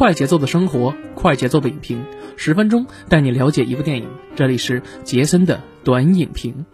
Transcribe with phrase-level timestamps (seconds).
[0.00, 2.06] 快节奏的生活，快节奏的影评，
[2.38, 4.08] 十分钟带你了解一部电影。
[4.34, 6.64] 这里是杰森的短影评。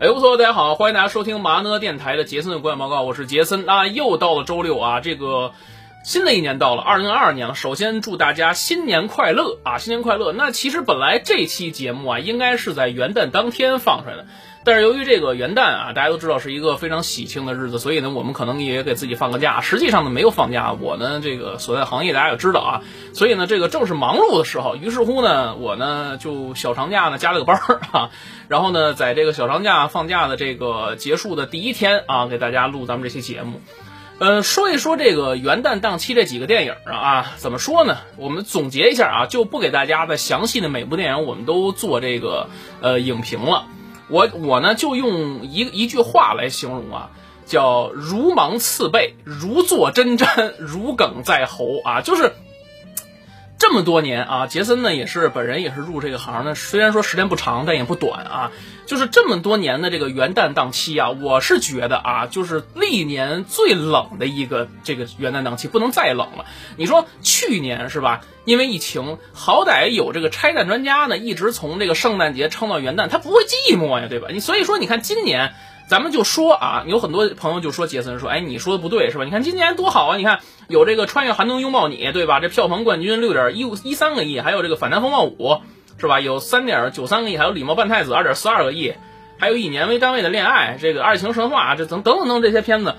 [0.00, 5.52] 哎，不错，大家好，欢迎大家收听麻呢电台的杰森的观影报告，我是杰森啊，又到了周六啊，这个
[6.04, 7.54] 新的一年到了，二零二二年了。
[7.54, 10.32] 首先祝大家新年快乐啊，新年快乐。
[10.32, 14.26] 那其实本来这期节目啊，应该是在元旦当天放出来的。
[14.62, 19.62] 但是由于这个元旦啊，大家都知道是一个非常喜庆的日子，所以呢，我们可能也给自己放个假。
[19.62, 20.72] 实际上呢，没有放假。
[20.72, 22.82] 我呢，这个所在行业大家也知道啊，
[23.14, 24.76] 所以呢，这个正是忙碌的时候。
[24.76, 28.10] 于是乎呢，我呢就小长假呢加了个班儿啊，
[28.48, 33.62] 然后呢，在这个小长假放假的这个结束的第一天啊，给大家录咱们这期节目。
[34.18, 37.96] 呃，说一说这个元旦档期这几个电影啊啊，怎么说呢？
[38.18, 42.50] 我们总结一下啊，就不给大家的详细的每部电影我们都做这个
[42.82, 43.64] 呃影评了。
[44.10, 47.10] 我我呢就用一一句话来形容啊，
[47.46, 52.32] 叫如芒刺背，如坐针毡，如鲠在喉啊，就是
[53.60, 58.52] 这么多年啊，杰森呢也是本人也是入这个行呢，虽然说时间不长，但也不短啊，
[58.86, 66.46] 就是这么多年的这个元旦档期啊，我是觉得啊，就是历年最冷的一个这个元旦档期，不能再冷了。
[66.78, 68.22] 你说去年是吧？
[68.46, 74.28] 因为疫情，好歹有这个拆弹专家呢，一直从这个圣诞节撑到元旦，他不会寂寞呀，对吧？
[74.32, 75.52] 你所以说，你看今年，
[75.90, 79.24] 咱们就说啊，有很多朋友就说杰森说，哎，你说的不对是吧？
[79.24, 80.16] 你看今年多好啊！
[80.16, 80.38] 你看
[80.68, 82.38] 有这个穿越寒冬拥抱你，对吧？
[82.38, 85.62] 这票房冠军六点一五一三个亿，还有这个反贪风暴五，
[85.98, 86.20] 是吧？
[86.20, 88.94] 有三点九三个亿，还有礼貌半太子二点四二个亿，
[89.36, 92.94] 还有以年为单位的恋爱，这个爱情神话，这等等等等这些片子。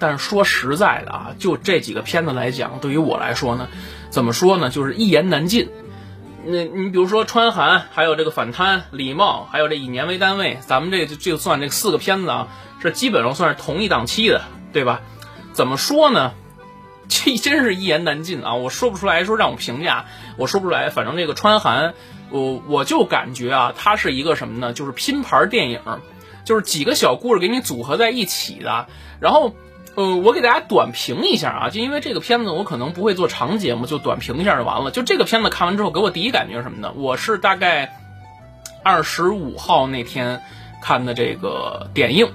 [0.00, 3.68] 但是说实在的啊，就这几个片子来讲，对于我来说呢。
[4.10, 4.70] 怎么说呢？
[4.70, 5.68] 就是一言难尽。
[6.44, 12.48] 那你比如说川寒，还有这个反贪、礼貌，还有这以年为单位，咱们这就就算这四个片子啊，
[12.80, 15.02] 是基本上算是同一档期的，对吧？
[15.52, 16.32] 怎么说呢？
[17.08, 18.54] 这真是一言难尽啊！
[18.54, 20.90] 我说不出来，说让我评价，我说不出来。
[20.90, 21.94] 反正这个川寒，
[22.30, 24.72] 我我就感觉啊，它是一个什么呢？
[24.72, 25.80] 就是拼盘电影，
[26.44, 28.86] 就是几个小故事给你组合在一起的，
[29.20, 29.54] 然后。
[29.96, 34.90] 呃，我给大家短评一下啊，就因为这个片子，我可能不会做长节目，就短评一下就完了。
[34.90, 36.92] 就这个片子看完之后，给我第一感觉是什么呢？
[36.96, 37.98] 我是大概
[38.82, 40.42] 二十五号那天
[40.80, 42.30] 看的这个点映，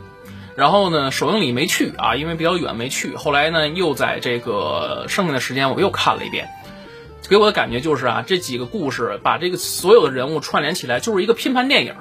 [0.56, 3.16] 然后呢，首映礼没去啊，因为比较远没去。
[3.16, 6.50] 后来呢，又在这个剩下的时间我又看了一遍，
[7.30, 11.96] 给我的感觉就是啊，这几个故事把这个所有的人物串联起来，就是一个拼盘电影。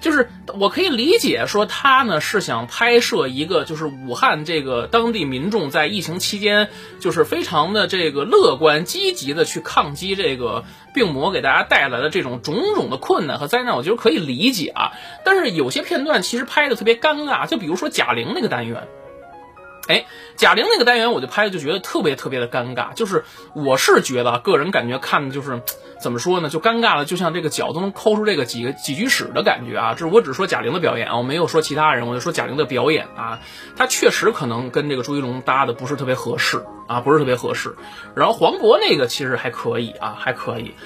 [0.00, 6.68] 就是我可以理解说他呢是想拍摄一个就是武汉这个当地民众在疫情期间
[7.00, 10.64] 就是非常的这个乐观积极的去抗击这个
[10.94, 14.92] 病魔给大家带来的这种种种的困难和灾难，我觉得可以理解啊。
[15.24, 18.88] 但是有些片段其实拍的特别尴尬，就比如说贾玲那个单元，
[19.88, 20.06] 哎，
[20.36, 25.60] 贾玲那个单元我就拍的就觉得特别特别的尴尬，就是我是觉得个人感觉看的就是。
[26.00, 26.48] 怎么说呢？
[26.48, 29.94] 就尴尬了，就像这个脚都能抠出这个几个几居室的感觉啊！
[29.94, 33.40] 这是我只说贾玲的表演啊，我没有说其他人，我就说贾玲的表演啊，
[33.76, 37.74] 她确实可能跟这个朱一龙搭的不是特别合适啊，不是特别合适。
[38.14, 40.76] 然后黄渤那个其实还可以啊，还可以。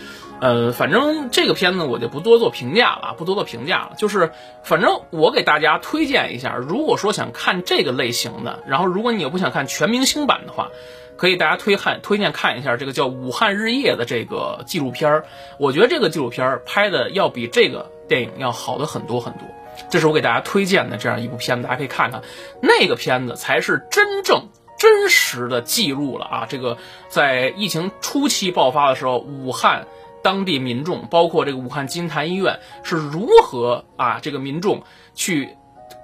[0.42, 3.92] 呃，反正这个片子我就不多做评价了，不多做评价了。
[3.97, 4.32] 就是
[4.64, 10.69] 反正我给大家推荐一下，如果说想看这个类型的，然后如果你又不想看全明星版的话。
[11.14, 15.25] 可以大家推看推荐看一下这个叫《武汉日夜》的这个纪录片儿，
[15.56, 19.42] 我觉得这个纪录片儿拍的要比这个电影要好的很多很多。
[19.88, 22.22] 这是我给大家推荐的这样一部片子，大家可以看看。
[22.60, 24.48] 那个片子才是真正
[24.78, 26.76] 真实的记录了啊，这个
[27.09, 29.86] 在疫情初期爆发的时候，武汉
[30.22, 34.83] 当地民众，包括这个武汉金坛医院是如何啊，这个民众
[35.15, 35.56] 去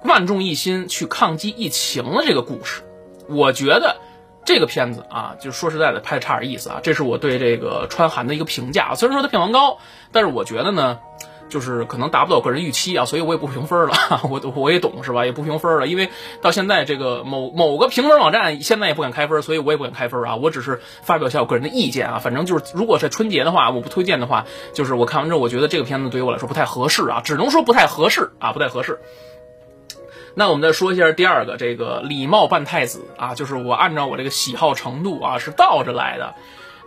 [0.03, 2.83] 万众一心去抗击疫情的这个故事。
[3.27, 3.97] 我觉得。
[4.45, 6.79] 这个片子啊，就说实在的，拍的差点意思啊。
[6.81, 8.95] 这是我对这个川寒的一个评价。
[8.95, 9.77] 虽然说它票房高，
[10.11, 10.97] 但是我觉得呢，
[11.49, 13.93] 就是可能达不到个人预期啊，所以我也不评分了。
[14.29, 15.25] 我我也懂是吧？
[15.25, 16.09] 也不评分了，因为
[16.41, 20.35] 到现在这个某某个评分网站现在也不敢开分，所以我也不敢开分啊。
[20.35, 22.19] 我只是发表一下我个人的意见啊。
[22.19, 28.99] 反正就是，如果是春节的话，我不推荐的话，就是我看完之后，我觉得这个片子对于我来说不太合适啊，只能说不太合适啊，不太合适。
[30.35, 36.35] 那我们再说一下第二个，这个礼貌扮太子啊，就是我按照我这个喜好程度啊，是倒着来的。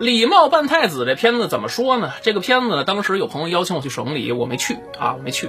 [0.03, 2.11] 礼貌扮太子这片子怎么说呢？
[2.23, 5.49] 这个片子，当时有朋友邀请我去首映礼，我没去啊，我没去。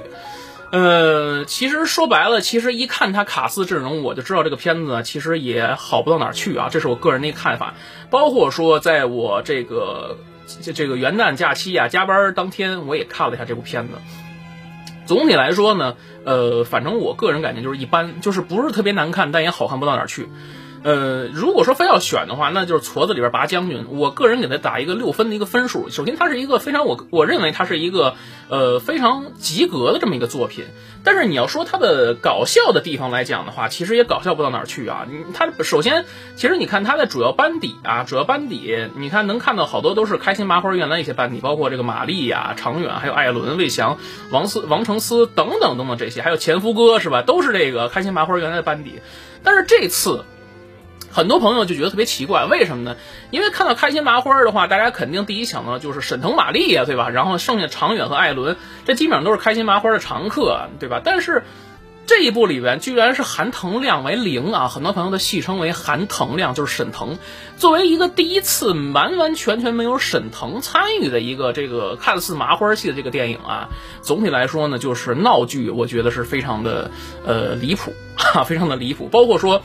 [0.70, 7.74] 呃，其实说白了，其实一看他卡斯阵容，我就知道这个片子，其实也好不到哪儿去啊，这是我个人的一个看法。
[8.10, 10.18] 包括说，在我这个
[10.62, 13.94] 这这个元旦假期啊，加班当天，我也看了一下这部片子。
[15.04, 20.28] 总体来说呢，呃，反正我个人感觉就是一般，就是不是特别难看，但也好看不到哪儿去。
[20.84, 23.86] 呃，如果说非要选的话，那就是矬子里边拔将军。
[23.88, 25.88] 我个人给他打一个六分的一个分数。
[25.88, 28.16] 首先，它是一个非常我我认为它是一个
[28.50, 30.66] 呃非常及格的这么一个作品。
[31.02, 35.06] 但是你要说它的搞笑的地方来讲的话，其实也搞笑不到哪儿去啊。
[35.10, 36.04] 你它首先，
[36.36, 43.96] 其实你看它的主要班底啊，主要班底，你看能看到好多都是开心麻花原来一些班底，包括这个玛丽呀、常远，还有艾伦、魏翔、
[44.30, 47.22] 王思、王成思等等等等这些，还有前夫哥是吧？
[47.22, 49.00] 都是这个开心麻花原来的班底。
[49.42, 50.26] 但是这次。
[51.14, 52.96] 很多朋友就觉得特别奇怪，为什么呢？
[53.30, 57.08] 因为看到开心麻花的话，大家肯定第一想到就是沈腾、马丽呀，对吧？
[57.08, 61.00] 然后剩下常远和艾伦，这基本上都是开心麻花的常客，对吧？
[61.04, 61.44] 但是
[62.04, 64.66] 这一部里边居然是含腾量为零啊！
[64.66, 67.16] 很多朋友都戏称为含腾量，就是沈腾
[67.56, 73.68] 作为一个第一次完完全全没有沈腾参与的一个这个看似麻花戏的这个电影啊，
[74.02, 76.90] 总体来说呢，就是闹剧，我觉得是非常的
[77.24, 79.62] 呃离谱，哈，非常的离谱，包括说。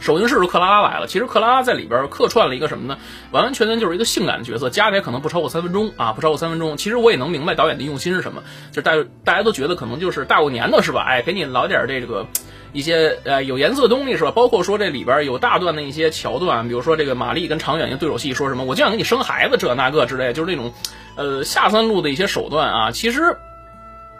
[0.00, 2.98] 首映式是克拉拉来了，其实克拉拉在里边客串了一个什么呢？
[3.32, 6.76] 完完全全就是一个性感的角色，加起来可能不超过三分钟啊，不超过三分钟。
[6.76, 8.92] 其实我也能明白导演的用心是什么，就大
[9.24, 11.04] 大家都觉得可能就是大过年的是吧？
[11.08, 12.26] 哎，给你老点这个
[12.72, 14.30] 一些呃有颜色的东西是吧？
[14.30, 20.72] 包括说这里边有大段的一些桥段，比如说这个玛丽跟常远一个对手戏，说什么我就想给你生孩子这那个之类，就是那种
[21.16, 22.90] 呃下三路的一些手段啊。
[22.92, 23.36] 其实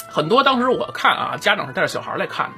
[0.08, 2.52] 很多当时我看啊，家长是带着小孩来看的。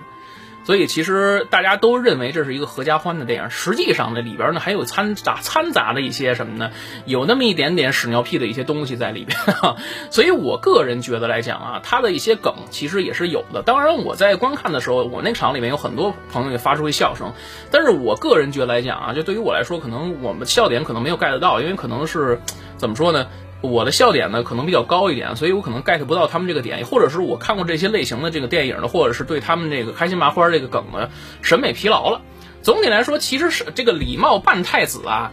[0.70, 6.70] 所以其实大家都认为这是一个合家欢的电影，实际上呢里边呢还有掺杂掺杂的一些什么呢？
[7.06, 9.36] 有那么一点点屎尿屁的一些东西在里边。
[10.12, 13.62] 所以我个人觉得来讲啊，它的一些梗其实也是有的。
[13.62, 17.32] 当然我在观看的时候，我那场里面有很多朋友也发出一笑声，
[17.72, 22.40] 但是我个人觉得来讲啊，就对于我来说，可能我们笑点可能没有 get 到，因为可能是
[22.76, 23.26] 怎么说呢？
[23.62, 31.10] 我的笑点呢可能比较高一点，所以我可能 get 不到他们这个点，或者是我看过这些类型的这个电影呢，或者是对他们这个开心麻花这个梗呢
[31.42, 32.22] 审美疲劳了。
[32.62, 35.32] 总体来说，其实是这个礼貌扮太子啊，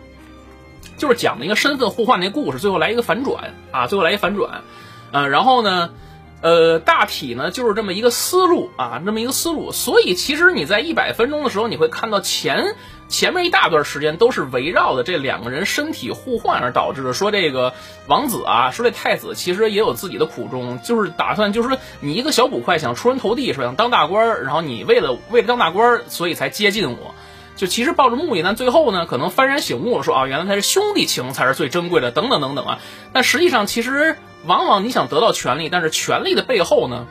[0.98, 4.62] 就是讲的一个身份互换那故事，最后来一个反转啊，最后来一反转，
[5.12, 5.92] 嗯，然后呢，
[6.42, 9.72] 呃，大体呢就是这么一个思路啊，这么一个思路。
[9.72, 12.76] 所以其实你在一百分钟的时候，你会看到前。
[13.07, 17.13] 前面一大段时间都是围绕的这两个人身体互换而导致的。
[17.13, 17.74] 说这个
[18.07, 23.63] 王子啊，说这太子其实也有自己的苦衷，就是打算就是说你一个小捕快想出人头地是吧？
[23.63, 27.15] 想当大官，然后你为了为了当大官，所以才接近我，
[27.56, 32.80] 就其实抱着目的，但最后呢，可能幡然醒悟说啊，原来他是兄弟情才是最珍贵的，等等等等啊。
[33.13, 37.07] 但实际上，其实往往你想得到权力，但是权力的背后呢？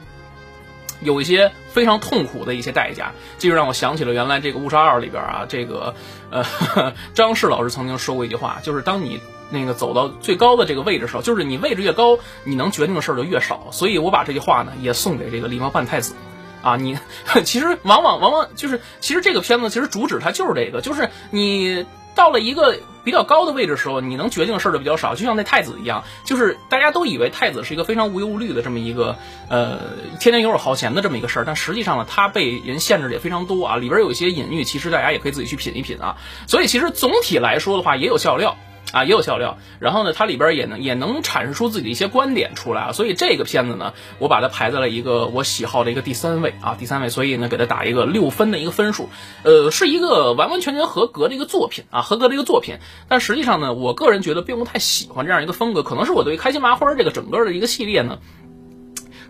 [1.07, 5.95] 有一些非常痛苦的一些代价，这就让我想起了原来这个《误杀二》里边啊，这个
[6.31, 6.45] 呃
[7.15, 9.21] 张氏老师曾经说过一句话，就是当你
[9.51, 13.69] 那个走到最高的这个位置时候，就是你位置越高，你能决定的事儿就越少。
[13.71, 16.15] 所以我把这句话呢也送给这个狸猫半太子
[16.63, 16.99] 啊，你
[17.47, 21.87] 其实往往往往就是，其实这个片子其实主旨它就是这个，就是你
[22.17, 22.77] 到了一个。
[23.07, 29.17] 比较高的位置的时候，你能决定的事儿就比较少，就像那太子一样，就是大家都以为太子是一个非常无忧无虑的这么一个，
[29.49, 29.79] 呃，
[30.19, 36.17] 天天游手好闲的这么一个事儿，但实际上呢，他被人限制的也非常多啊，里边有一些隐喻，其实大家也可以自己去品一品啊，
[36.49, 38.57] 所以其实总体来说的话，也有笑料。
[38.97, 49.11] 啊，也有笑料，然后呢，它里边也能也能阐释出自己的一些观点出来啊，所以这个片子呢，我把它排在了一个我喜好的一个第三位啊，第三位，所以呢，给它打一个六分的一个分数，
[49.43, 58.19] 呃，是一个完完全全合格的一个作品啊，合格的一个作品，但实际上呢，我个人觉得并不太喜欢这样一个风格，可能是我对开心麻花这个整个的一个系列呢。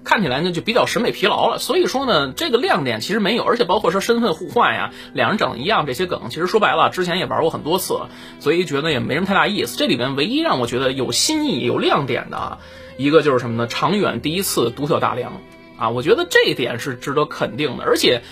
[0.07, 7.99] 看起来呢就比较审美疲劳了，所以说呢这个亮点其实没有，而且包括说身份互换呀，两人长得一样这些梗，其实说白了之前也玩过很多次，
[8.41, 9.77] 所以觉得也没什么太大意思。
[9.77, 12.59] 这里面唯一让我觉得有新意、有亮点的，
[12.97, 13.67] 一个就是什么呢？
[13.67, 15.43] 长远第一次独挑大梁
[15.77, 18.23] 啊，我觉得这一点是值得肯定的，而且。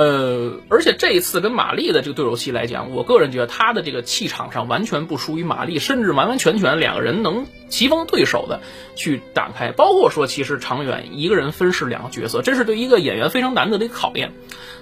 [0.00, 8.62] 呃，而且这一次跟玛丽的这个对手戏来讲，我个人觉得他的这个气场上完全不输于玛丽，甚至完完全全两个人能棋逢对手的
[8.96, 9.72] 去打开。
[9.72, 14.32] 包括说，其实长远一个人分饰两个角色，这是对一个演员非常难得的一个考验。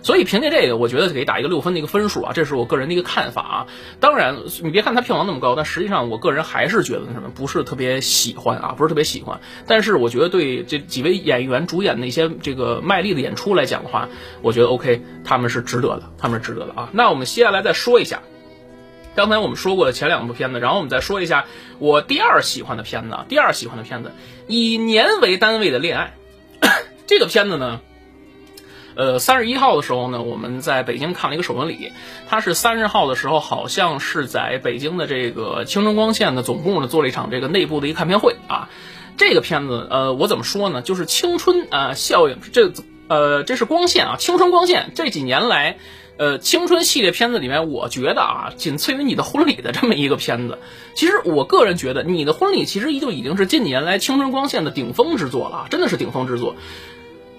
[0.00, 3.66] 所以凭借这个，我觉得给打一个六分的一个分数啊，这是我个人的一个看法啊。
[3.98, 9.40] 当然，你别看它票房那么高，但实际上我个人还是觉得什么不是特别喜欢啊，不是特别喜欢。
[9.66, 14.08] 但是我觉得对这几位演员主演的一些这个卖力的演出来讲的话，
[14.40, 16.88] 我觉得 OK，他们是值得的，他们是值得的啊。
[16.92, 18.22] 那我们接下来再说一下，
[19.14, 21.46] 刚才我们说过的前两部片子，然后我们再说一下
[21.78, 24.12] 我第二喜欢的片子啊，第二喜欢的片子，
[24.46, 26.14] 以年为单位的恋爱，
[27.06, 27.80] 这个片子呢。
[28.96, 31.92] 呃，三十一号的时候呢，我们在北京看了一个首映礼。
[32.28, 38.68] 它是三十号的时候，好像是在北京的这个青春光线的，总部呢做了一场这个内部的一个看片会啊。
[39.16, 40.82] 这个片子，呃，我怎么说呢？
[40.82, 42.72] 就是青春啊效应，这
[43.08, 45.78] 呃，这是光线啊，青春光线这几年来。
[46.20, 50.58] 呃，青春系列片子里面，我觉得啊，仅次于你的婚礼的这么一个片子。
[50.96, 56.56] 其实我个人觉得，你的婚礼其实就已经是近年来青春光线的顶峰之作了，真的是顶峰之作。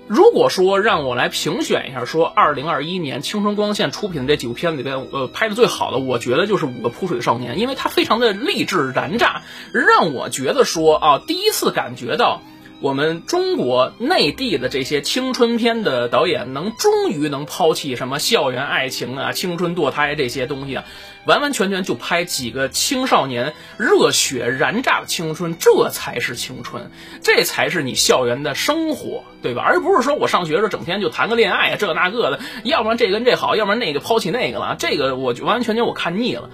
[0.07, 9.41] 如果说让我来评选一下，说二零二一年青春光线出品的这几部片子里边，呃，拍的最好的，我觉得就是《五个扑水少年》，因为它非常的励志燃炸，
[9.73, 12.41] 让我觉得说啊，第一次感觉到。
[12.81, 20.85] 我们中国内地的这些青春片的导演，能终于能抛弃什么校园爱情啊、青春堕胎这些东西啊，
[21.25, 26.89] 完完全全就拍几个青少年热血燃炸的青春，这才是青春，
[27.21, 29.61] 这才是你校园的生活，对吧？
[29.61, 36.49] 而不是说我上学的时候整天就谈个恋爱啊，这那个的，要不然这跟这好，要不然那个抛弃那个了，这个我就完完全全我看腻了，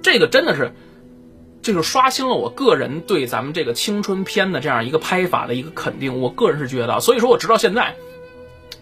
[0.00, 0.72] 这个真的是。
[1.66, 6.20] 这就刷新了我个人对咱们这个青春片的这样一个拍法的一个肯定。
[6.20, 7.96] 我个人是觉得，所以说我直到现在，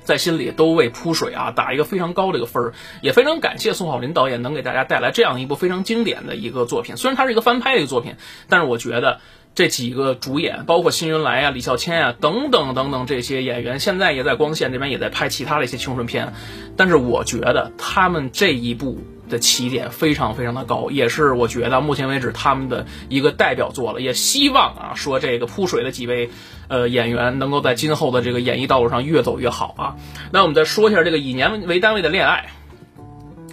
[0.03, 6.99] 在心里都为扑水啊打一个非常高的一个分儿，也非常感谢宋浩林导演能给大家带来这样一部非常经典的一个作品。
[6.99, 8.17] 虽然它是一个翻拍的一个作品，
[8.51, 9.21] 但是我觉得
[9.55, 16.35] 这几个主演，包括辛云来啊、李孝谦啊等等等等这些演员，现在也在光线这边也在拍其他的一些青春片，
[16.77, 18.99] 但是我觉得他们这一部。
[19.35, 24.01] 的起点非常非常的高，也是我觉得目前为止他们的一个代表作了。
[24.01, 26.31] 也希望啊，说这个扑水的几位
[26.69, 29.97] 呃演员能够在今后的这个演艺道路上越走越好啊。
[30.33, 32.47] 那我们再说一下这个以年为单位的恋爱。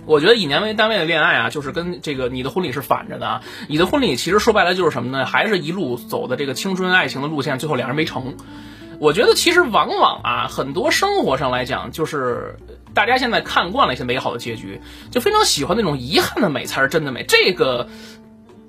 [0.06, 3.42] 我觉得以年为单位的恋爱啊，就是跟这个你的婚礼是反着的啊。
[3.68, 5.26] 你的婚礼其实说白了就是什么呢？
[5.26, 8.36] 还是一路走的这个青春爱情的路线，最后两人没成。
[9.00, 12.58] 我觉得其实往往啊，很多生活上来讲，就是
[12.94, 14.82] 大家现在看惯了一些美好的结局，
[15.12, 17.24] 就非常喜欢那种遗憾的美才是真的美。
[17.28, 17.88] 这个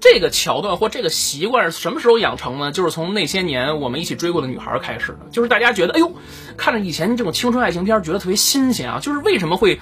[0.00, 2.72] 这个桥段或这个习惯什么时候养成呢？
[2.72, 5.18] 就是从那些年我们一起追过的女孩开始的。
[5.30, 6.12] 就是大家觉得，哎呦，
[6.56, 9.00] 看着以前这种青春爱情片，觉得特别新鲜啊。
[9.00, 9.80] 就是为什么会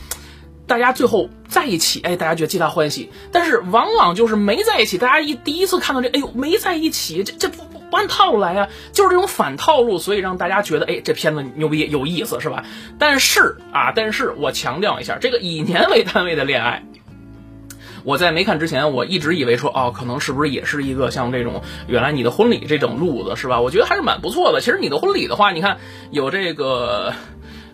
[0.67, 2.01] 大家最后在一起？
[2.01, 3.11] 哎，大家觉得皆大欢喜。
[3.33, 7.70] 但是往往就是没在一起，大家一第一次看到这，哎呦，没在一起，这这不。
[7.91, 12.65] 不按套路来啊，就是这种反套路，所以让大家觉得，哎，这片子牛逼有意思，是吧？
[12.99, 16.85] 但是啊，但是我强调一下，这个以年为单位的恋爱，
[18.05, 23.61] 我在没看之前，我一直以为说，哦，可能是不是也是一个像这种原来你的婚礼这种路子，是吧？
[23.61, 24.61] 我觉得还是蛮不错的。
[24.61, 25.79] 其实你的婚礼的话，你看
[26.11, 27.13] 有这个。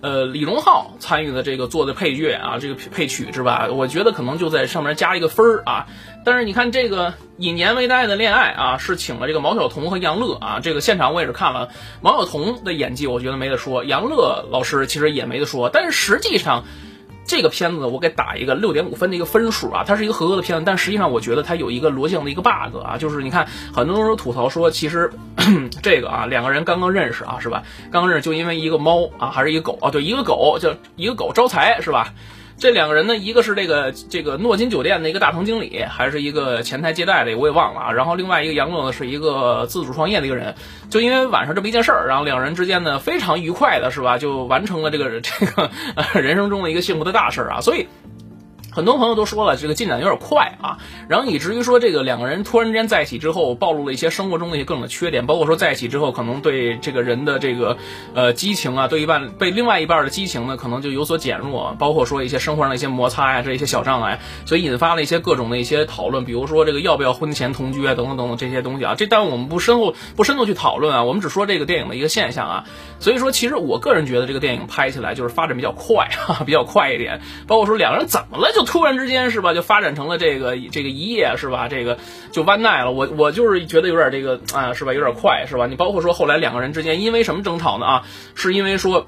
[0.07, 3.67] 呃，李荣浩参与的这个做的配乐啊，这个配曲是吧？
[3.73, 5.89] 我觉得可能就在上面加一个分儿啊。
[6.25, 10.61] 但是你看这个以年为单的恋爱啊，是请了这个毛晓彤和杨乐啊。
[10.63, 11.71] 这个现场我也是看了，
[12.03, 15.71] 毛晓彤的演技我觉得没得说，杨乐老师其实也没得说。
[15.71, 16.63] 但是实际上。
[17.27, 25.11] 这个片子我给打一个六点五分的一个分数啊，它是一个合格的片子，但实际上我觉得它有一个逻辑上的一个 bug 啊，就是你看很多人都吐槽说，其实
[25.83, 27.65] 这个啊两个人刚刚认识啊是吧？
[27.91, 29.91] 刚刚认识就因为一个猫啊还是一个狗啊？
[29.91, 32.13] 对，一个狗叫一个狗招财是吧？
[32.59, 37.93] 这两个人呢，一个是这个这个诺金酒店的一个大堂经理，还是一个前台接待的，我也忘了啊。
[37.93, 40.55] 然后另外一个杨总呢，是一个自主创业的一个人。
[40.89, 45.71] 就因为晚上这么一件事儿，然后两人之间呢非常愉快的是吧，就完成了这个这个
[46.21, 47.61] 人生中的一个幸福的大事儿啊。
[47.61, 47.87] 所以。
[48.77, 50.77] 很多朋友都说了，这个进展有点快啊，
[51.09, 57.79] 然后以至于说这个两个人突然之间在一起之后，暴露了一些生活中的一些各种的缺点，包括说在一起之后可能对这个人的这个
[58.13, 72.65] 呃激情啊，对一半被另外一半的激情呢，可能就有所减弱，包括说一些生活上的一些摩擦呀，这一些小障碍，所以引发了一些各种的一些讨论，比如说这个要不要婚前同居啊，等等等等这些东西啊，这当然我们不深入不深度去讨论啊，我们只说这个电影的一个现象啊，
[73.01, 79.55] 所以说其实我个人觉得这个电影拍起来就是发展比较快啊，比较快一点，包括说两个人怎么了，就突然之间是吧？
[79.55, 81.69] 就发展成了这个这个一夜是吧？
[81.69, 81.97] 这个
[82.33, 82.91] 就完奈了。
[82.91, 84.93] 我我就是觉得有点这个啊是吧？
[84.93, 85.67] 有点快是吧？
[85.67, 88.03] 你包括说后来两个人之间因为什么争吵呢啊？
[88.35, 89.07] 是因为说。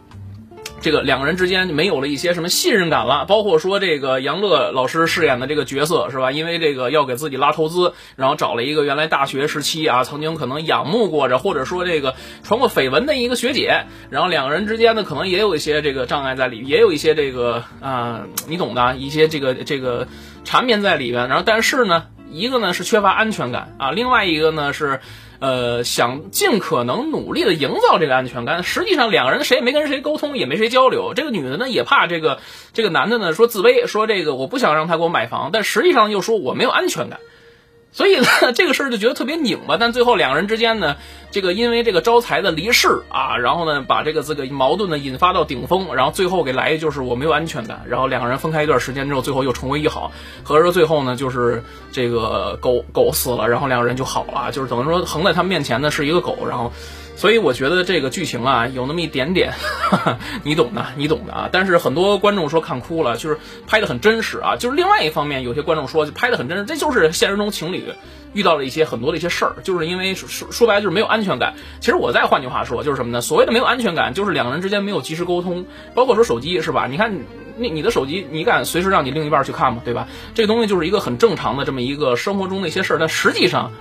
[0.80, 6.30] 这个两个人之间没有了一些什么信任感了，包括说这个杨乐老师饰演的这个角色是吧？
[6.30, 20.06] 因为这个要给自己拉投资，然后找了一个原来大学时期啊曾经可能仰慕过着，或者说这个传过绯闻的一个学姐，然后两个人之间呢可能也有一些这个障碍在里，也有一些这个啊你懂的一些这个这个
[20.44, 25.00] 缠绵在里边，然后但是呢一个呢是缺乏安全感啊，另外一个呢是。
[25.40, 31.14] 呃，想尽可能努力的营造这个安全感，实际上两个人谁也没跟谁沟通，也没谁交流。
[31.14, 32.40] 这个女的呢，也怕这个
[32.72, 37.20] 这个男的呢说自卑，说这个我不想让他给我买房，但实际上又说我没有安全感。
[37.90, 40.96] 所以呢，这个事儿就觉得特别拧巴，但最后两个人之间呢，
[41.30, 50.12] 这个因为这个招财的离世啊，然后呢，把这个这个矛盾呢引发到顶峰，然后最后给来就是我没有安全感，然后两个人分开一段时间之后，最后又重归于好，
[50.44, 56.70] 合着最后呢就是这个狗狗死了，然后两个人就好了，就是等于说横在他们面前的是一个狗，然后。
[57.18, 59.52] 所以我觉得这个剧情啊，有那么一点点，
[60.44, 61.48] 你懂的，你懂的啊。
[61.50, 64.54] 但是很多观众说看哭了，就是拍的很真实啊。
[64.54, 67.82] 就是另外一方面，有些观众说拍的很真实，这就是现实中情侣
[68.34, 71.54] 遇到了一些很多的一些事儿，就是因为说说白了就是没有安全感。
[71.80, 73.20] 其实我再换句话说，就是什么呢？
[73.20, 76.86] 所谓的没有安全感，就是两个人之间没有及时沟通，包括说手机是吧？
[76.86, 77.18] 你看
[77.56, 79.82] 你你的手机，你敢随时让你另一半去看吗？
[79.84, 80.06] 对吧？
[80.36, 83.72] 这个东西就是一个很正常的这么一个生活中的一些事儿，但实际上。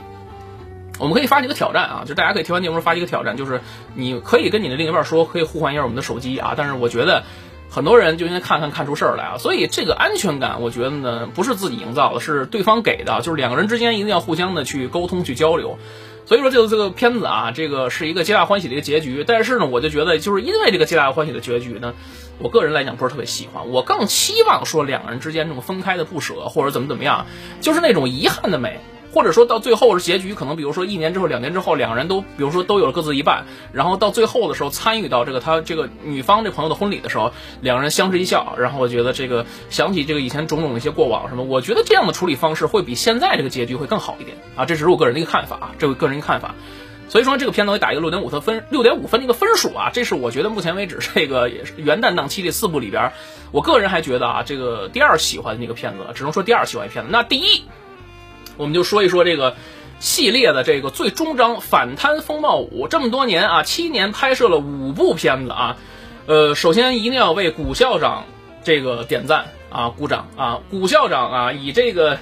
[1.00, 3.62] 我们可以发几个挑战啊，就大家可以听完节目发一个挑战，就是
[3.94, 6.54] 你可以跟你的另一半说，可以互换一下我们的手机啊。
[6.58, 7.24] 但是我觉得
[7.70, 9.38] 很多人就应该看看看出事儿来啊。
[9.38, 15.78] 所以这个安全感，我觉得呢不是自己营造的，是对方给的，就是两个人之间一定要互相的去沟通去交流。
[16.26, 19.24] 所以说这个这个片子啊，这个是一个皆大欢喜的一个结局。
[19.26, 21.94] 但是呢，我就觉得就是因为这个皆大欢喜的结局呢，
[22.40, 27.28] 我个人来讲不是特别喜欢，我更期望说两个人之间这种分开的不舍或者怎么怎么样，
[27.62, 28.80] 就是那种遗憾的美。
[29.14, 46.54] 或者说到最后是结局，可能比如说一年之后、两年之后，两个人都，比如说都有了各自一半，然后到最后的时候参与到这个他这个女方这朋友的婚礼的时候，两人相视一笑，然后我觉得这个想起这个以前种种的一些过往什么，我觉得这样的处理方式会比现在这个结局会更好一点啊，这只是我个人的一个看法啊，这个个人看法。
[47.10, 53.14] 所以说这个片子我打一个六点五分，六点五分的一个分数啊，这是我觉得目前为止这个也是元旦档期这四部里边，
[53.52, 57.64] 我个人还觉得啊，这个第二喜欢的那个片子，只能说第二喜欢的片子，那第一。
[58.58, 59.56] 我们就说一说这个
[60.00, 65.78] 系列的这个最终章《反贪风暴五》，这么多年啊，七年拍摄了五部片子啊，
[66.26, 68.26] 呃，首先一定要为古校长
[68.64, 70.60] 这个点赞啊，鼓掌啊！
[70.70, 72.20] 古校长啊，以这个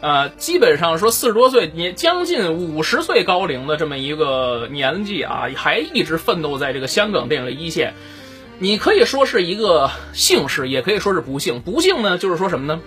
[0.00, 7.94] 呃，基本上说四十多岁，年将近五十岁高龄的这么一个年纪啊，还一直奋斗在这个香港电影的一线，
[8.58, 11.62] 你可以说是一个幸事，也可以说是不幸。
[11.62, 12.80] 不幸呢，就是说什么呢？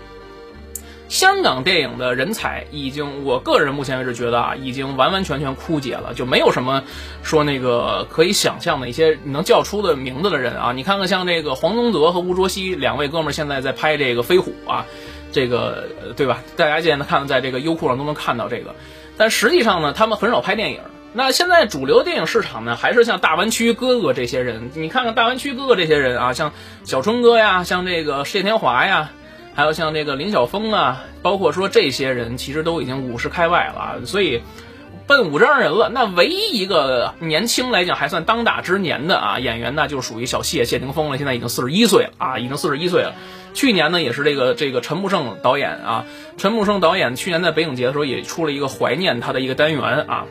[1.12, 6.82] 香港电影的人才已经，我个人目前为止觉得啊，已经完完全全枯竭了，就没有什么
[7.22, 10.72] 说那个可以想象的一些能叫出的名字的人啊。
[10.72, 14.86] 你看看像这个黄宗泽和吴卓羲两位哥们儿，现在在拍这个《飞虎》啊，
[15.34, 16.42] 这个对吧？
[16.56, 18.74] 大家现在看在这个优酷上都能看到这个。
[19.18, 20.80] 但实际上呢，他们很少拍电影。
[21.12, 24.72] 那现在主流电影市场呢，还是像大湾区哥哥这些人。
[24.76, 26.54] 你看看大湾区哥哥这些人啊，像
[26.86, 29.10] 小春哥呀，像这个谢天华呀。
[29.54, 34.42] 还有像这个林晓峰啊，包括说这些人，其实都已经五十开外了，所以
[35.08, 35.90] 奔五张人了。
[35.90, 41.18] 那唯一一个年轻来讲还算当打之年的啊演员呢，就属于小谢谢霆锋了。
[41.18, 43.14] 现在已经四十一岁了啊，已经四十一岁了。
[43.54, 46.06] 去年呢，也是这个这个陈木胜导演啊，
[46.38, 50.26] 陈木胜导演去年在北影节的时候也出了一个怀念他的一个单元啊。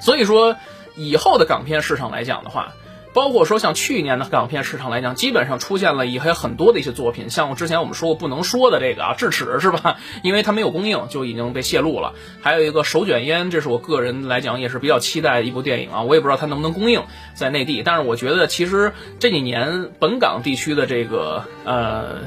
[0.00, 0.56] 所以说，
[0.96, 2.72] 以后的港片市场来讲的话。
[3.18, 9.96] 包括说像去年的港片市场来讲，基本上出现了也还很多的一些作品，像之前我们说过不能说的这个啊，智齿是吧？
[10.22, 12.14] 因为它没有公映就已经被泄露了。
[12.40, 17.02] 还有一个手卷烟，这是我个人来讲也是比较期待的一部电影啊，我也不知道它能不能公映
[17.34, 22.18] 在内地，但是我觉得其实这几年本港地区的这个呃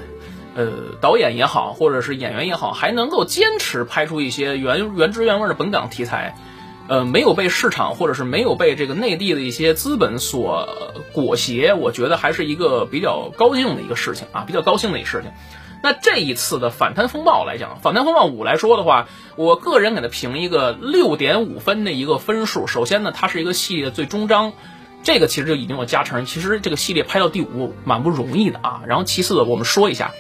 [0.56, 0.68] 呃
[1.00, 6.36] 导演也好，或者是演员也好，还能够坚持拍出一些原原汁原味的本港题材。
[6.92, 10.68] 呃，没有被市场或者是没有被这个内地的一些资本所
[11.14, 15.32] 裹挟，我觉得还是一个比较高兴的一个事情啊，比较高兴的一个事情。
[15.82, 22.68] 那这一次的反贪风暴来讲，反贪风暴五来说的话，我个人给它评一个六点五分的一个分数。
[22.68, 24.52] 首先呢，它是一个系列的最终章，
[25.02, 26.26] 这个其实就已经有加成。
[26.26, 28.82] 其实这个系列拍到第五蛮不容易的啊。
[28.86, 30.12] 然后其次，我们说一下，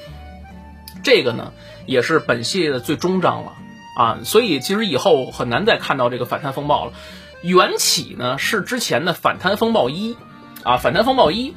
[1.03, 1.51] 这个呢
[1.85, 3.55] 也是本系列的最终章了。
[3.95, 6.93] 啊，所以其实以后很难再看到这个反贪风暴了。
[7.41, 10.15] 缘起呢是之前的反贪风暴一，
[10.63, 11.55] 啊，反贪风暴一，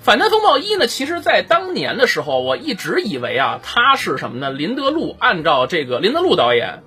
[0.00, 4.50] 反贪风暴一呢，其实在当年的时候，我一直以为啊，它是什么呢？
[4.50, 6.82] 林德禄按照这个林德禄导演，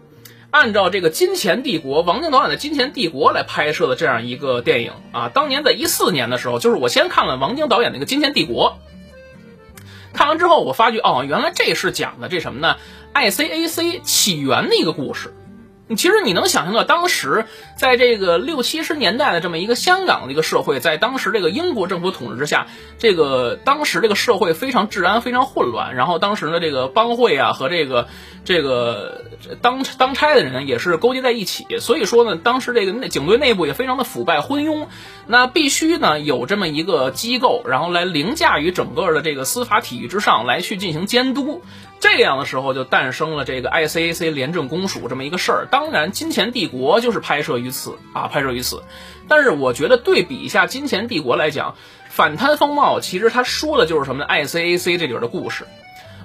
[0.51, 5.29] 按照这个《金钱帝国》王晶导演的《金钱帝国》来拍摄的这样一个电影啊。
[5.33, 8.77] 当年在一四年的时候，就是我先看了王晶导演那个《金钱帝国》，
[10.17, 12.75] 看完之后，我发觉哦，原来这是讲的这什么呢
[13.13, 15.31] ？ICAC 起源的一个故事，
[15.95, 17.45] 其实你能想象到，当时
[17.77, 22.67] 在这个六七十年代的这么一个香港的一个社会，在当时这个英国政府统治之下，
[22.99, 28.07] 这个当时这个社会非常治安非常混乱，然后当时的这个帮会啊和这个
[28.43, 29.25] 这个
[29.61, 34.87] 当当差的人也是勾结在一起，所以说呢，当时这个警队内部也非常的腐败昏庸，
[35.25, 41.61] 那必须呢有这么一个机构，然后来凌驾于整个的这个司法体系之上来去进行监督。
[41.99, 45.67] 这样的时候就诞生了这个 ICAC 廉政公署这么一个事儿。
[45.71, 48.83] 当然，《金钱帝国》就是拍摄于此啊，拍摄于此。
[49.27, 51.71] 但是我觉得对比一下《金钱帝国》来讲，
[52.09, 55.65] 《反贪风暴》其实他说的就是什么呢？ICAC 这里边的故事。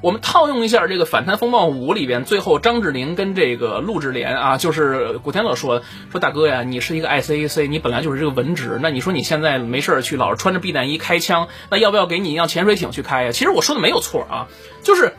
[0.02, 13.30] 我们套用一下这个《反贪风暴五》里边，最后张智霖跟这个陆志廉啊，就是古天乐说的，说大哥呀，你是一个 ICAC，你本来就是这个文职，那你说你现在没事去老是穿着避弹衣开枪，那要不要给你一辆潜水艇去开呀？
[13.30, 14.48] 其实我说的没有错啊，
[14.82, 15.14] 就是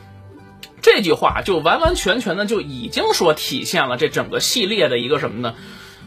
[0.83, 5.55] 这句话就完完全全的就已经说体现了这整个系列的一个什么呢？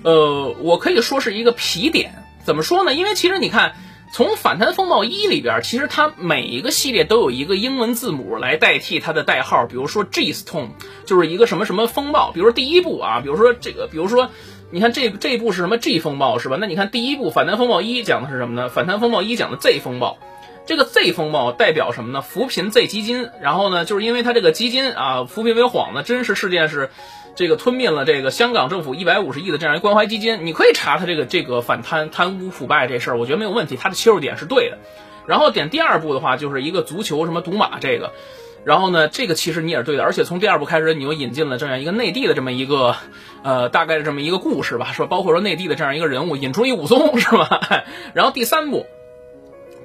[0.04, 2.22] 呃，我可以说是一个皮点。
[2.44, 2.94] 怎么说呢？
[2.94, 3.74] 因为其实你看。
[4.12, 10.68] 从《反贪风暴一》里边，其实它每一个系列都有一个英文字母来代替它的代号，比如说 G Storm
[11.04, 12.30] 就是一个什么什么风暴。
[12.30, 14.30] 比如说第一部啊，比如说这个，比如说
[14.70, 16.56] 你看这这一部是什么 G 风暴是吧？
[16.58, 18.68] 那你看第一部《反贪风暴一》讲的是什么呢？
[18.70, 20.18] 《反贪风暴一》讲的 Z 风暴，
[20.66, 22.20] 这个 Z 风暴代表什么呢？
[22.20, 23.30] 扶贫 Z 基金。
[23.40, 26.90] 然后呢，就是因为它这个基金啊，扶贫为谎的真实事件是。
[27.38, 34.78] 这个吞并了这个香港政府一百五十亿的这样一关怀基金，你可以查他这个这个反贪贪污腐败这事儿，我觉得没有问题，他的切入点是对的。
[35.26, 38.14] 然后点第二步的话，就是一个足球什么赌马这个，
[38.64, 42.96] 然后呢，这个其实你也是对的，而且从第二部开始，你又引进了这样一个内地的这么一个
[43.42, 47.84] 呃大概的这么一个故事吧，是吧包括说内地的这样一个人物，引出一武松是吧？
[48.14, 48.86] 然后第三步。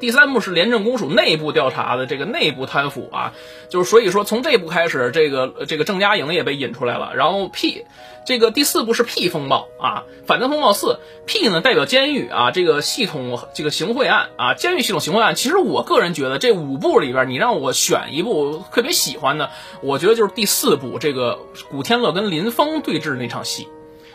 [0.02, 3.34] 第三步是廉政公署内部调查的这个内部贪腐啊，
[3.70, 7.14] 就是所以说从这步开始，这个这个郑嘉颖也被引出来了。
[7.16, 7.86] 然后 P，
[8.26, 15.36] 这个第四步是 P 风暴啊，反贪风暴四 P 呢代表监狱啊，这个系统这个行贿案啊，监狱系统行贿案。
[15.36, 19.52] 其实我个人觉得这五部里边，你让我选一部特别喜欢的，
[19.84, 23.68] 我觉得就是第四部这个古天乐跟林峰对峙那场戏。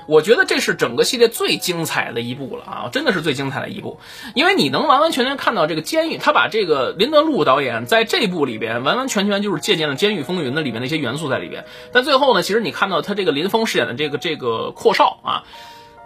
[0.06, 3.98] 我觉得这是整个系列最精彩的一部了啊，真的是最精彩的一部，
[4.34, 11.64] 因为你能完完全全看到这个监狱，他把这个林德禄导演在这部里边完完全全就是借鉴了《监狱风云》的里面的一些元素在里边。
[11.92, 15.42] 但最后呢，其实你看到他这个林峰饰演的这个这个阔少啊，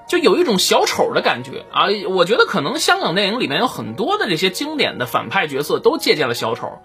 [0.09, 1.89] 就有一种小丑的感觉啊。
[2.09, 6.79] 我觉得可能香港电影里面有很多的这些经典的反派角色都借鉴了小丑，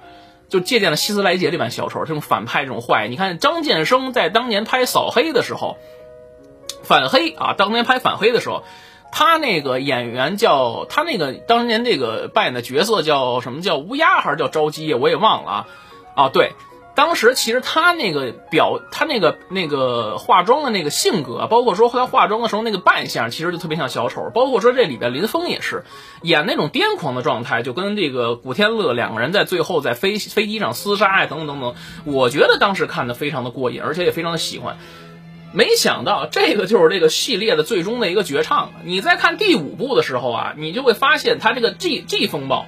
[0.49, 3.07] 就借鉴了希斯莱杰这版小丑这种反派这种坏。
[3.07, 5.77] 你看张建生在当年拍扫黑的时候。
[6.85, 7.53] 反黑啊！
[7.57, 8.63] 当年拍反黑的时候，
[9.11, 15.67] 他那个演员叫他那个当年这个扮演的角色叫什么叫乌鸦还是叫招鸡我也忘了啊！
[16.15, 16.53] 啊，对，
[16.95, 24.31] 当时其实他那个表他那个那个化妆的那个性格，包括说他化妆的时候那个扮相，其实就特别像小丑。
[24.33, 25.83] 包括说这里边林峰也是
[26.21, 31.75] 演那种癫狂的状态，就跟这个古天乐两个人在最后在飞飞机上厮杀呀，等等等等。
[32.05, 34.77] 我觉得当时看的非常的过瘾，而且也非常的喜欢。
[35.55, 38.73] 没想到这个就是这个系列的最终的一个绝唱。
[38.83, 42.65] 你在看第五部的时候啊，你就会发现它这个 G G 风暴。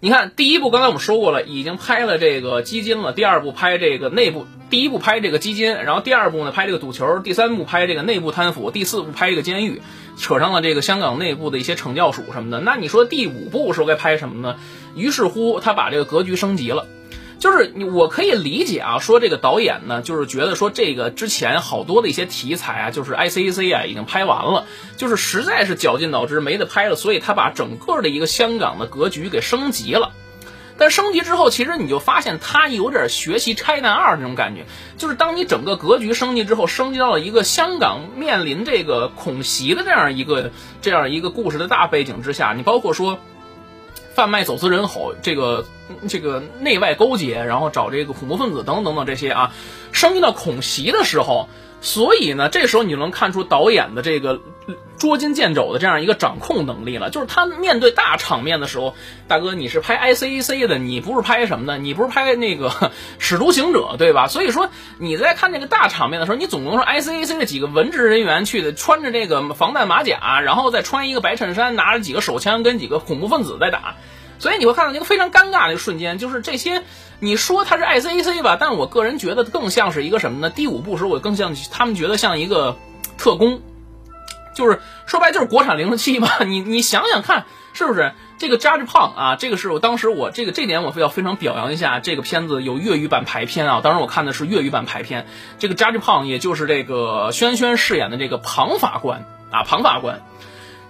[0.00, 9.80] 你看第一部刚才我们说过了，已经拍了这个基金了；第二部拍这个内部，第一部拍这个基金，然后第二部呢拍这个赌球，第三部拍这个内部贪腐，第四部拍这个监狱，
[10.18, 12.60] 扯上了这个香港内部的一些惩教署什么的。
[12.60, 14.56] 那你说第五部时候该拍什么呢？
[14.94, 16.86] 于是乎他把这个格局升级了。
[17.40, 24.66] 就是你，我可以理解啊，说这个导演呢，就是觉得说这个之前好多的一些题材啊，就是 I C C 啊已经拍完了，
[24.98, 30.12] 就是实在是绞尽脑汁没得拍了，所以他把整个的一个香港的格局给升级了。
[30.76, 34.66] 但升级之后，其实你就发现他有点学习《拆弹二》那种感觉，
[34.98, 43.18] 就是当你整个格局升级之后，升级到了一个香港面临这个恐袭的这样一个这样一个故事的大背景之下，你包括说。
[44.20, 45.64] 贩卖走私人口，这个
[46.06, 49.50] 这个内外勾结，然后找这个恐怖分子等等等等这些啊，
[49.92, 51.48] 升级到恐袭的时候，
[51.80, 54.40] 所以呢，这时候你就能看出导演的这个。
[54.98, 58.94] 捉襟见肘的这样一个掌控能力了，就是他面对大场面的时候，
[59.28, 62.68] 大哥你是拍 I C E C 的，你不是拍什么的，你不是拍那个
[63.18, 64.28] 《使徒行者》对吧？
[64.28, 73.96] 所以说你在看那个大场面的时候，你总能说 I C E C 的几个文职人员去的，穿着这个防弹马甲，然后再穿一个白衬衫，拿着几个手枪跟几个恐怖分子在打，
[74.38, 76.82] 所以你会看到一个非常尴尬的一个瞬间，就是这些
[77.22, 80.48] 你说他是 I C A C 吧，但我个人觉得更像是一个什么呢？
[80.48, 82.76] 第五部时我更像他们觉得像一个
[83.18, 83.60] 特工。
[84.54, 89.36] 就是说白就是国产零零七嘛，你你想想看，是不是这个 Judge 胖啊？
[89.36, 95.26] 这个是我当时我这个这点我非要非常表扬一下这个片子有粤语版排片啊，当时我看的是粤语版排片。
[95.58, 100.22] 这个 Judge 胖也就是这个轩轩饰演的这个庞法官啊，庞法官，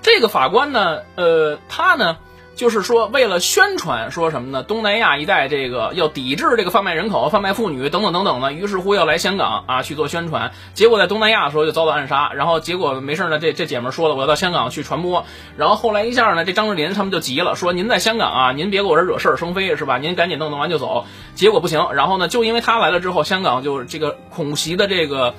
[0.00, 2.16] 这个法官呢，呃，他呢。
[2.60, 4.62] 就是说，为了宣传说什么呢？
[4.62, 10.52] 东南亚一带这个要抵制这个贩卖人口、贩卖妇女等等等等的，于是乎要来香港啊去做宣传。
[10.74, 15.24] 结果在东南亚的时候就遭到暗杀，然后结果没事呢，这这姐们说了，我要到香港去传播。
[15.56, 19.96] 然后后来一下呢，这张智霖他们就急了，说您在香港啊，您别给我这惹事生非是吧？
[19.96, 21.06] 您赶紧弄弄完就走。
[21.34, 25.32] 结果不行，然后呢，就因为他来了之后，香港就这个恐袭的这个。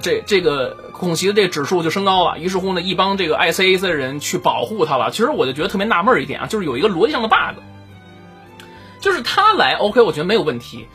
[0.00, 5.10] 这这个恐袭的这指数就升高了，于是乎呢，一帮这个 ICAC 的人去保护他了。
[5.10, 7.58] 其实我就觉得特别纳闷一点啊，就是有一个逻辑上的 bug，
[9.00, 10.86] 就是他来，OK，我觉得没有问题。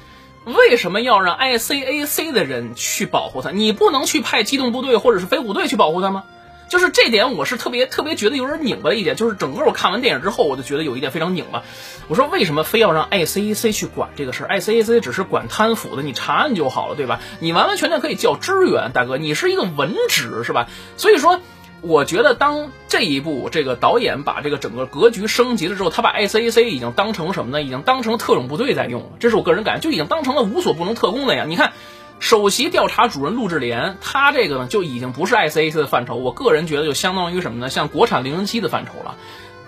[0.45, 3.51] 为什么要让 ICAC 的人去保护他？
[3.51, 6.23] 你不能去派机动部队或者是飞虎队去保护他吗？
[6.69, 9.15] 就是这点，我是特别特别觉得有点拧巴的一点。
[9.15, 11.63] 就是整个我看完电影之后，我就觉得有一点非常拧巴。
[12.07, 17.19] 我说为什么非要让 ICAC 去管这个事儿？ICAC 只是管贪腐的，你查案就好了，对吧？
[17.39, 20.67] 你完完全全可以叫支援，大哥，你是一个文职是吧？
[20.97, 21.39] 所以说。
[21.81, 27.61] 我觉得，当这一部这个导演把这个整个格局升级了之后，他把 ICAC 已经当成什么呢？
[27.61, 29.09] 已经当成特种部队在用了。
[29.19, 31.45] 这是我个人感觉，就已经当成了无所不能特工了呀。
[31.47, 31.73] 你看，
[32.19, 36.15] 首席调查主任陆志廉，他这个呢就已经不是 ICAC 的范畴。
[36.15, 37.69] 我个人觉得，就相当于什么呢？
[37.69, 39.15] 像国产零零七的范畴了。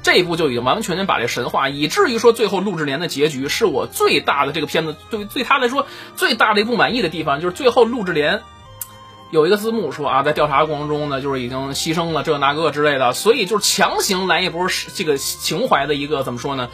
[0.01, 5.85] 这一部就已经完完全全把这神话，以至于说最后陆志廉的结局是我最大的这个片子对对他来说
[6.15, 8.41] 最大的一个不满意的地方，就是最后陆志廉。
[9.29, 16.69] 有一个字幕说啊，在调查过程中呢，就是已经牺牲了这那个之类的，所以就是强行来一波这个情怀的一个怎么说呢？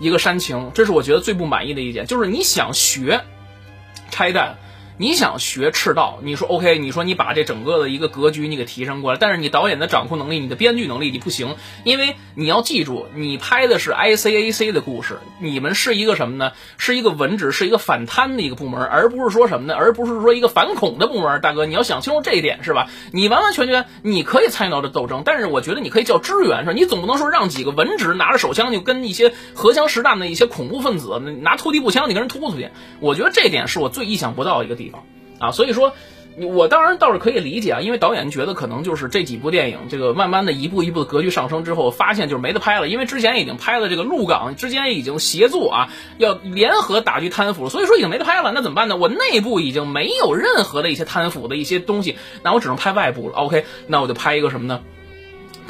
[0.00, 3.20] 一个煽情，这是我觉得最不满意的一点，就是你想学
[4.10, 4.56] 拆弹。
[5.00, 6.18] 你想学赤道？
[6.22, 6.76] 你说 OK？
[6.76, 16.52] 你说你把这整个的一个格局你给提升过来，但是你导演的掌控能力、你的编剧能力你不行，因为你要记住，你拍的是 ICAC 的故事，你们是一个什么呢？
[16.76, 19.74] 是一个文职，是一个反贪的一个部门，而不是说什么呢？
[19.74, 21.40] 而不是说一个反恐的部门。
[21.40, 22.90] 大哥，你要想清楚这一点是吧？
[23.10, 26.72] 你完完全全你可以参与到这斗争，但是我觉得你可以叫支援是吧？
[26.74, 32.68] 你总不能说让几个文职拿着手枪就跟一些荷枪实弹的一些恐怖分子拿突地步枪你跟人突出去。
[33.00, 34.89] 我觉得这点是我最意想不到的一个地方。
[35.38, 35.92] 啊，所以说，
[36.36, 48.96] 我当然倒是可以理解啊，因为导演觉得可能就是这几部电影，这个慢慢的一步一步的格局上升之后，发现就是没得拍了，因为之前已经拍了这个陆港之间已经协作啊，要联合打击贪腐，所以说已经没得拍了，那怎么办呢？
[48.96, 53.36] 我内部已经没有任何的一些贪腐的一些东西，那我只能拍外部了。
[53.36, 54.80] OK，那我就拍一个什么呢？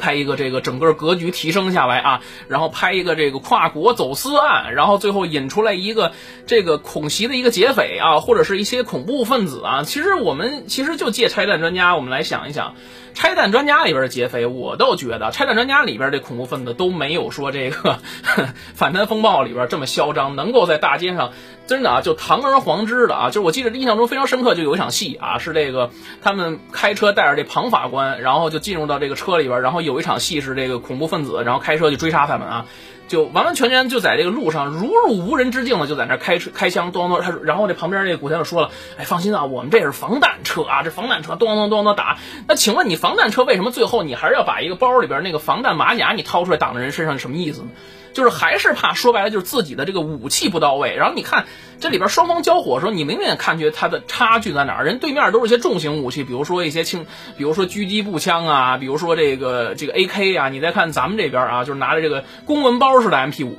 [0.01, 6.11] 拍一个这个整个格局提升下来啊，然后拍一个这个跨国走私案，然后最后引出来一个
[6.47, 9.83] 这个恐袭的一个劫匪啊，或者是一些恐怖分子啊。
[9.83, 12.73] 其实我们其实就借拆弹专家，我们来想一想。
[13.13, 17.99] 拆弹专家里边的劫匪，我倒觉得拆弹专家里边这恐怖分子都没有说这个
[18.73, 21.31] 反贪风暴里边这么嚣张，能够在大街上
[21.67, 32.65] 真的啊就堂而皇之的啊，就是我记得印象中非常深刻，就有一场戏啊，是这个他们开车带着这庞法官，然后就进入到这个车里边，然后有一场戏是这个恐怖分子，然后开车去追杀他们啊。
[33.11, 37.21] 就完完全全就在这个路上如入无人之境的，就在那开车开枪，咚咚咚。
[37.21, 42.19] 他然后这旁边这个古天乐说了：“哎，放心啊，我们这是防弹车啊，这防弹车咚咚咚咚打。
[42.47, 47.67] 那请问你防弹车为什么最后你还是要把一个包里边那个防弹马甲你掏出来挡在人身上，什么意思呢？”
[48.13, 51.45] 就是还是怕说白了就是自己的这个武器不到位，然后你看
[51.79, 54.85] 这里边双方交火的时候，你明显看觉它的差距在哪儿？
[54.85, 57.05] 人对面都是一些重型武器，比如说一些轻，
[57.37, 63.57] 比如说狙击步枪啊，比如说这个这个 AK 啊，你再看咱们这边啊，就是拿着这个公文包似的 MP 五，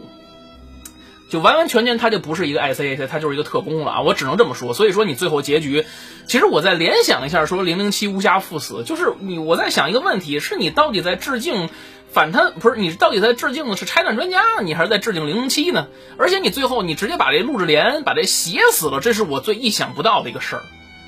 [1.30, 4.00] 就完完全全它就不是一个 ICAC，它就是一个特工了啊！
[4.02, 4.74] 我只能这么说。
[4.74, 5.86] 所以说你最后结局，
[6.26, 11.70] 其实我在联想一下说零零七无暇赴死，就是你我在想一个问题，是你到底在致敬？
[12.12, 15.88] 反贪不是你到底在致敬的是拆弹专家，你还是在致敬零零七呢？
[16.18, 20.62] 而且你最后你直接把这陆志廉把这写死了，这是我最意想不到的一个事儿，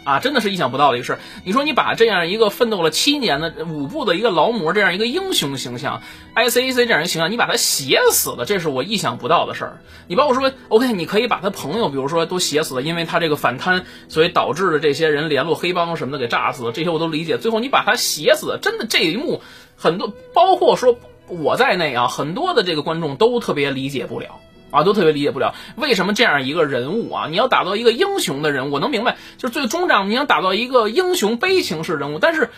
[0.04, 1.18] 啊，真的是意想不到的一个事儿。
[1.44, 6.02] 你说你把这样一个奋斗了七年的五部的一个劳模这样一个英雄形象
[6.34, 9.80] ，ICAC 这样一个形象，你把他写死了，这是我意想不到的事儿。
[10.06, 17.38] 你包括说，OK，你可以把他朋友，比如说都写死了，因为他这个反贪，所以导致的这些人联络黑帮什么的给炸死了，这些我都理解。
[17.38, 19.42] 最后你把他写死，真的这一幕。
[19.76, 24.40] 很多，包括说我在内啊，很多的这个观众都特别理解不了
[24.74, 32.50] 啊，都特别理解不了为什么这样一个人物啊，你要打造一个英雄的人物，我能明白，就是最终章你想打造一个英雄悲情式人物，但是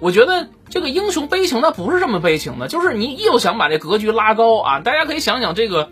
[0.00, 5.88] 我觉得这个英雄悲情它不是这么悲情的，就是你又想把这格局拉高啊，大家可以想想这个。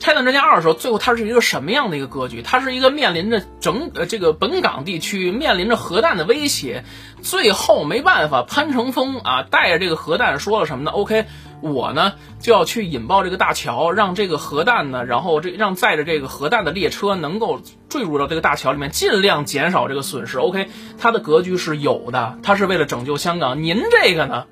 [0.00, 2.42] 拆弹专家二的时候，最后它是一个什么样的一个格局？
[2.42, 6.84] 它是一个面临着整呃这个本港地区面临着核弹的威胁，
[7.22, 11.24] 最后没办法，潘成峰啊带着这个核弹说了什么呢？OK，
[11.60, 20.38] 我呢就要去引爆这个大桥，让这个核弹呢，然后这让载着这个核弹的列车能够坠入到这个大桥里面，尽量减少这个损失。
[20.38, 23.62] OK，它的格局是有的，它是为了拯救香港。
[23.62, 24.44] 您 这个呢？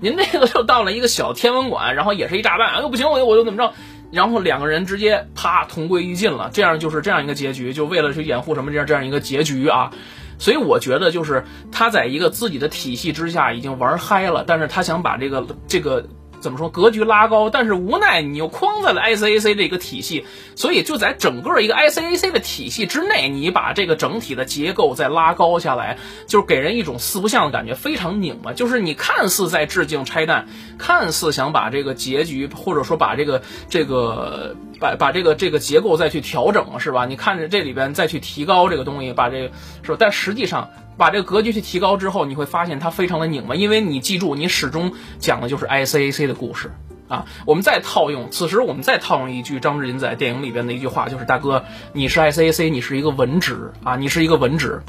[0.00, 3.74] 您这个就到了一个小天文馆，然后也是一炸弹，哎呦不行，我我就怎么着？
[4.10, 9.90] 然后两个人直接啪同归于尽了，这样就是这样一个结局，就为了去掩护什么这样这样一个结局啊，
[10.38, 16.06] 所以我觉得就是他在一个自己的体系之下已经玩嗨了，但是他想把这个这个。
[16.40, 20.24] 怎么说格局拉高，但是无奈你又框在了 ICAC 这个体系，
[20.54, 28.52] 所以就在整个一个 ICAC 的体系之内，你把这个整体的结构再拉高下来，就是给人一种四不像的感觉，非常拧巴。
[28.52, 30.48] 就是你看似在致敬拆弹，
[30.78, 37.06] 看似想把这个结局或者说把这个这个把把这个这个结构再去调整，是吧？
[37.06, 39.50] 你看着这里边再去提高这个东西，把这个
[39.82, 39.96] 是吧？
[39.98, 46.70] 但实际上把这个格局去提高之后，你会发现它非常的拧巴，因为你记住，你始终讲的就是 ICAC 的故事
[47.08, 47.26] 啊。
[47.46, 54.82] 我们再套用，此时我们再套用一句张智霖在电影里边的一句话，就是大哥，你是 ICAC，你是一个文职啊，你是一个文职，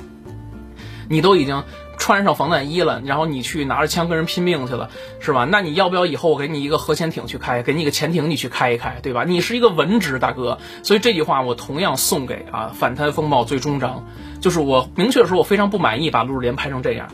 [1.08, 1.64] 你都已经。
[2.00, 5.46] 穿上防弹衣了，然后你去拿着枪跟人拼命去了，是吧？
[5.52, 9.26] 那你要不要以后我给你一个核潜艇去开，给你一个潜艇你去开一开，对吧？
[9.26, 14.08] 你是一个文职大哥，所以这句话我同样送给啊反贪风暴最终章，
[14.42, 17.10] 就是我明确说，我非常不满意把陆日莲拍成这样，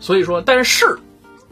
[0.00, 0.98] 所以说，但是，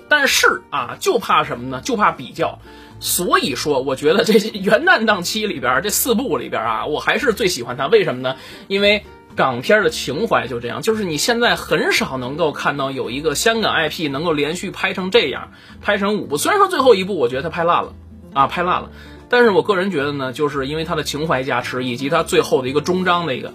[0.09, 1.81] 但是啊，就怕什么呢？
[1.83, 2.59] 就怕比较，
[2.99, 8.37] 所以说，我觉得这些元旦档期里边这四部里边啊，我还是最喜欢他，为什么呢？
[8.67, 9.05] 因为。
[9.37, 16.37] 港片的情怀就这样，就是你现在很少能够看到有一个香港 IP 能够连续拍成这样，拍成五部。
[16.37, 17.95] 虽然说最后一部我觉得它拍烂了，
[18.33, 18.91] 啊，拍烂了，
[19.29, 23.55] 但是我个人觉得呢，就是因为它的情怀加持，以及它最后的一个终章的一个，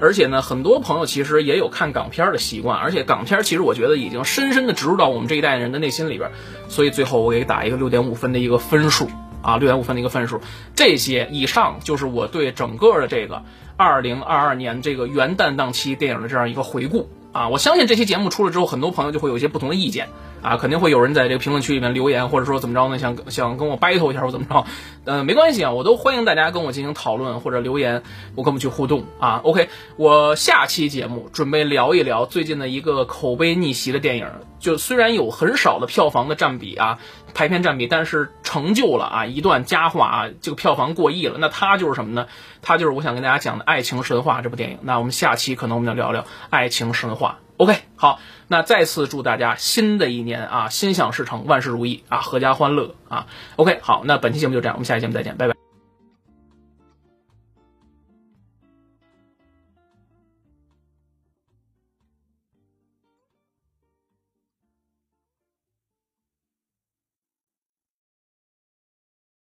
[0.00, 6.32] 而且呢，很多朋友其实也有看港片的习惯，而且港片其实我觉得已经深深的植入到我们这一代人的内心里边，
[6.68, 9.08] 所以最后我给打一个六点五分的一个分数。
[9.42, 10.40] 啊，六点五分的一个分数，
[10.74, 13.42] 这些以上就是我对整个的这个
[13.76, 17.48] 二零二二年这个元旦档期电影的这样一个回顾啊。
[17.48, 20.08] 我相信这期节目出了之后，很多朋友就会有一些不同的意见
[20.42, 22.98] 啊，肯定会有人在这个评论区里面留言，或者说怎么着呢？
[22.98, 24.64] 想想跟我 battle 一下或怎么着？
[25.04, 28.02] 嗯， 没关系啊，我都欢迎大家跟我进行讨论或者留言，
[28.34, 29.40] 我跟我们去互动啊。
[29.44, 34.26] OK，我下期节目准备聊一聊最近的一个口碑逆袭的电影，
[34.58, 36.98] 就虽然有很少的票房的占比啊。
[37.32, 41.36] 排片占比，但是成就了啊一段佳话啊，这个票房过亿了。
[41.38, 42.26] 那它就是什么呢？
[42.60, 44.78] 它就是我想跟大家讲的《爱情神话》这部电影。
[44.82, 47.38] 那我们下期可能我们要聊聊《爱情神话》。
[47.60, 48.18] OK，好，
[48.48, 53.26] 那再次祝大家新的一年啊心想事成，万事如意啊，阖家欢乐啊。
[53.56, 55.69] OK，好，那本期节目就这样，我们下期节目再见，拜拜。